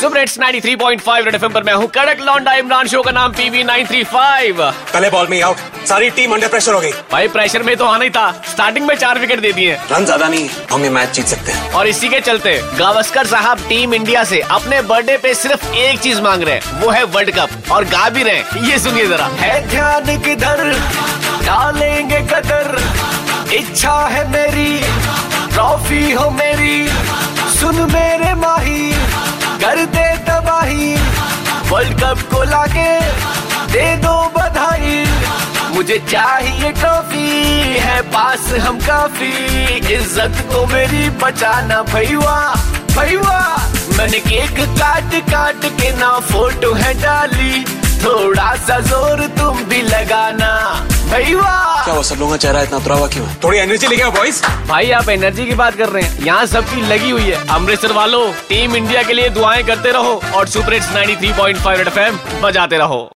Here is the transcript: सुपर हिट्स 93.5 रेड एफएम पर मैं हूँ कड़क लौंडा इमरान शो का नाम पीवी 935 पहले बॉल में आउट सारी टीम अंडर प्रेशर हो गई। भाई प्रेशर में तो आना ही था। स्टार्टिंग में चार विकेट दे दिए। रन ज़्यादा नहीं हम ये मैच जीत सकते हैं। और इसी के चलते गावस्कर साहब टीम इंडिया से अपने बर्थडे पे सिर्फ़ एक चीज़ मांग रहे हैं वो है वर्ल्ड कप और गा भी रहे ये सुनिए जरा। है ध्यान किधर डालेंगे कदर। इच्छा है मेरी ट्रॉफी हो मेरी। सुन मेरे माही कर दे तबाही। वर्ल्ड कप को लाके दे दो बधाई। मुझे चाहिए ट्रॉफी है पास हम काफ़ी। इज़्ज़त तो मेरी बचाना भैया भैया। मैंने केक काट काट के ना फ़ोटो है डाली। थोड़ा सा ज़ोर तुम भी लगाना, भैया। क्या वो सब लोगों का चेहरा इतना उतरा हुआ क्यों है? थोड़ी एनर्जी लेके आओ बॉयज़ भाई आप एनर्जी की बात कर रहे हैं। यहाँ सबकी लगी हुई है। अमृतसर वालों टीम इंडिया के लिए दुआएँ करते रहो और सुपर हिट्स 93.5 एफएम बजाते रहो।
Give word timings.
सुपर 0.00 0.18
हिट्स 0.18 0.38
93.5 0.38 1.24
रेड 1.24 1.34
एफएम 1.34 1.52
पर 1.52 1.62
मैं 1.64 1.74
हूँ 1.74 1.86
कड़क 1.88 2.20
लौंडा 2.20 2.54
इमरान 2.54 2.88
शो 2.88 3.00
का 3.02 3.10
नाम 3.10 3.32
पीवी 3.32 3.62
935 3.64 4.58
पहले 4.92 5.10
बॉल 5.10 5.26
में 5.30 5.40
आउट 5.42 5.86
सारी 5.88 6.10
टीम 6.10 6.32
अंडर 6.34 6.48
प्रेशर 6.48 6.74
हो 6.74 6.80
गई। 6.80 6.90
भाई 7.12 7.28
प्रेशर 7.28 7.62
में 7.62 7.76
तो 7.76 7.84
आना 7.84 8.04
ही 8.04 8.10
था। 8.10 8.30
स्टार्टिंग 8.50 8.86
में 8.86 8.94
चार 8.94 9.18
विकेट 9.18 9.40
दे 9.40 9.52
दिए। 9.52 9.78
रन 9.92 10.04
ज़्यादा 10.04 10.28
नहीं 10.28 10.48
हम 10.72 10.84
ये 10.84 10.90
मैच 10.90 11.14
जीत 11.16 11.26
सकते 11.26 11.52
हैं। 11.52 11.72
और 11.72 11.88
इसी 11.88 12.08
के 12.08 12.20
चलते 12.20 12.56
गावस्कर 12.78 13.26
साहब 13.26 13.60
टीम 13.68 13.94
इंडिया 13.94 14.24
से 14.24 14.40
अपने 14.50 14.80
बर्थडे 14.82 15.16
पे 15.22 15.34
सिर्फ़ 15.34 15.66
एक 15.76 16.00
चीज़ 16.00 16.20
मांग 16.22 16.42
रहे 16.42 16.54
हैं 16.54 16.80
वो 16.80 16.90
है 16.90 17.02
वर्ल्ड 17.06 17.30
कप 17.38 17.72
और 17.72 17.84
गा 17.86 18.08
भी 18.08 18.22
रहे 18.22 18.68
ये 18.68 18.78
सुनिए 18.78 19.06
जरा। 19.06 19.30
है 19.40 19.54
ध्यान 19.68 20.16
किधर 20.24 20.64
डालेंगे 21.46 22.20
कदर। 22.34 22.66
इच्छा 23.54 23.98
है 24.06 24.28
मेरी 24.30 24.78
ट्रॉफी 25.54 26.10
हो 26.12 26.30
मेरी। 26.32 26.76
सुन 27.58 27.76
मेरे 27.92 28.34
माही 28.36 28.75
कर 29.76 29.84
दे 29.86 30.08
तबाही। 30.24 30.94
वर्ल्ड 31.70 32.00
कप 32.00 32.18
को 32.32 32.42
लाके 32.44 32.90
दे 33.72 33.86
दो 34.02 34.14
बधाई। 34.36 35.04
मुझे 35.74 35.98
चाहिए 36.10 36.70
ट्रॉफी 36.72 37.28
है 37.78 38.00
पास 38.12 38.48
हम 38.60 38.78
काफ़ी। 38.80 39.32
इज़्ज़त 39.94 40.40
तो 40.52 40.64
मेरी 40.66 41.08
बचाना 41.22 41.82
भैया 41.92 42.36
भैया। 42.96 43.40
मैंने 43.98 44.20
केक 44.20 44.60
काट 44.78 45.14
काट 45.30 45.64
के 45.80 45.92
ना 45.98 46.18
फ़ोटो 46.30 46.72
है 46.74 46.92
डाली। 47.02 47.64
थोड़ा 48.04 48.54
सा 48.66 48.78
ज़ोर 48.80 49.26
तुम 49.38 49.62
भी 49.68 49.82
लगाना, 49.82 50.52
भैया। 51.10 51.54
क्या 51.86 51.94
वो 51.94 52.02
सब 52.02 52.16
लोगों 52.16 52.30
का 52.30 52.36
चेहरा 52.36 52.62
इतना 52.62 52.76
उतरा 52.76 52.94
हुआ 52.94 53.06
क्यों 53.08 53.26
है? 53.26 53.34
थोड़ी 53.44 53.58
एनर्जी 53.58 53.86
लेके 53.86 54.02
आओ 54.02 54.10
बॉयज़ 54.10 54.42
भाई 54.68 54.90
आप 54.90 55.08
एनर्जी 55.08 55.46
की 55.46 55.54
बात 55.54 55.76
कर 55.76 55.88
रहे 55.88 56.02
हैं। 56.02 56.24
यहाँ 56.24 56.46
सबकी 56.46 56.80
लगी 56.80 57.10
हुई 57.10 57.22
है। 57.22 57.46
अमृतसर 57.48 57.92
वालों 57.92 58.26
टीम 58.48 58.76
इंडिया 58.76 59.02
के 59.02 59.12
लिए 59.12 59.28
दुआएँ 59.28 59.62
करते 59.64 59.92
रहो 59.92 60.20
और 60.34 60.48
सुपर 60.48 60.72
हिट्स 60.72 60.88
93.5 60.88 61.86
एफएम 61.86 62.18
बजाते 62.42 62.78
रहो। 62.78 63.08